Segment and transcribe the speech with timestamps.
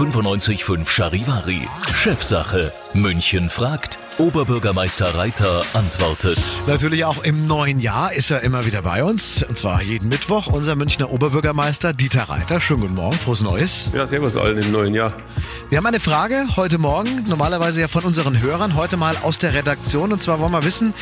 [0.00, 1.68] 95.5 Charivari.
[1.94, 2.72] Chefsache.
[2.94, 3.98] München fragt.
[4.16, 6.38] Oberbürgermeister Reiter antwortet.
[6.66, 9.42] Natürlich auch im neuen Jahr ist er immer wieder bei uns.
[9.42, 12.62] Und zwar jeden Mittwoch unser Münchner Oberbürgermeister Dieter Reiter.
[12.62, 13.92] Schönen guten Morgen, frohes Neues.
[13.94, 15.12] Ja, servus allen im neuen Jahr.
[15.68, 19.52] Wir haben eine Frage heute Morgen, normalerweise ja von unseren Hörern, heute mal aus der
[19.52, 20.12] Redaktion.
[20.12, 20.94] Und zwar wollen wir wissen,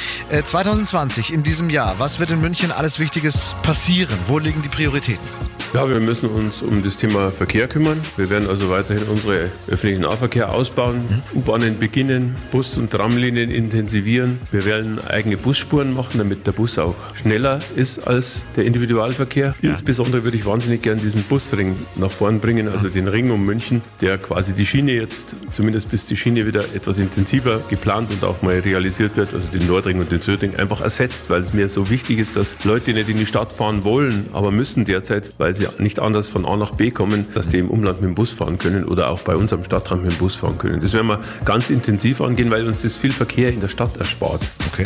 [0.45, 4.19] 2020, äh, in diesem Jahr, was wird in München alles Wichtiges passieren?
[4.27, 5.48] Wo liegen die Prioritäten?
[5.75, 8.01] Ja, wir müssen uns um das Thema Verkehr kümmern.
[8.17, 11.03] Wir werden also weiterhin unsere öffentlichen Nahverkehr ausbauen.
[11.35, 14.41] U-Bahnen beginnen, Bus- und Tramlinien intensivieren.
[14.51, 19.55] Wir werden eigene Busspuren machen, damit der Bus auch schneller ist als der Individualverkehr.
[19.61, 19.71] Ja.
[19.71, 23.83] Insbesondere würde ich wahnsinnig gerne diesen Busring nach vorn bringen, also den Ring um München,
[24.01, 28.41] der quasi die Schiene jetzt, zumindest bis die Schiene wieder etwas intensiver geplant und auch
[28.41, 31.91] mal realisiert wird, also den Nordring und den Südring einfach ersetzt, weil es mir so
[31.91, 35.69] wichtig ist, dass Leute nicht in die Stadt fahren wollen, aber müssen derzeit, weil sie
[35.79, 38.59] nicht anders von A nach B kommen, dass die im Umland mit dem Bus fahren
[38.59, 40.81] können oder auch bei uns am Stadtrand mit dem Bus fahren können.
[40.81, 44.41] Das werden wir ganz intensiv angehen, weil uns das viel Verkehr in der Stadt erspart.
[44.73, 44.85] Okay.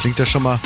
[0.00, 0.60] Klingt das schon mal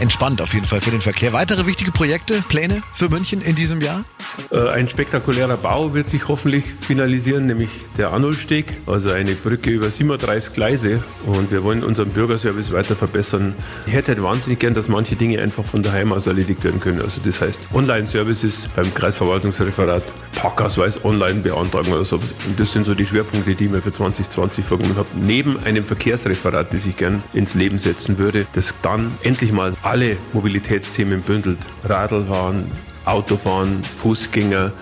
[0.00, 1.32] entspannt auf jeden Fall für den Verkehr.
[1.32, 4.04] Weitere wichtige Projekte, Pläne für München in diesem Jahr?
[4.50, 9.90] Äh, ein spektakulärer Bau wird sich hoffentlich finalisieren, nämlich der Arnoldsteg, also eine Brücke über
[9.90, 11.02] 37 Gleise.
[11.26, 13.54] Und wir wollen unseren Bürgerservice weiter verbessern.
[13.86, 17.02] Ich hätte halt wahnsinnig gern, dass manche Dinge einfach von daheim aus erledigt werden können.
[17.02, 20.02] Also das heißt Online-Services beim Kreisverwaltungsreferat,
[20.34, 22.32] Parkausweis online beantragen oder sowas.
[22.46, 25.08] Und das sind so die Schwerpunkte, die ich mir für 2020 vorgenommen habe.
[25.14, 30.16] Neben einem Verkehrsreferat, das ich gern ins Leben setzen würde, das dann endlich mal alle
[30.32, 31.58] Mobilitätsthemen bündelt.
[31.84, 32.70] Radlfahren,
[33.04, 34.72] Autofahren, Fußgänger,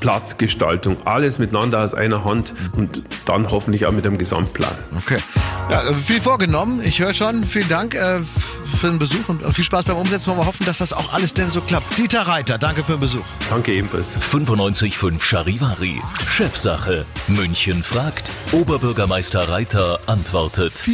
[0.00, 4.76] Platzgestaltung, alles miteinander aus einer Hand und dann hoffentlich auch mit einem Gesamtplan.
[4.96, 5.16] Okay.
[5.70, 6.82] Ja, viel vorgenommen.
[6.84, 7.44] Ich höre schon.
[7.44, 8.20] Vielen Dank äh,
[8.78, 10.28] für den Besuch und viel Spaß beim Umsetzen.
[10.28, 11.98] Wollen wir hoffen, dass das auch alles denn so klappt.
[11.98, 13.24] Dieter Reiter, danke für den Besuch.
[13.50, 14.18] Danke ebenfalls.
[14.18, 16.00] 95.5 Charivari.
[16.28, 17.06] Chefsache.
[17.26, 18.30] München fragt.
[18.52, 20.86] Oberbürgermeister Reiter antwortet.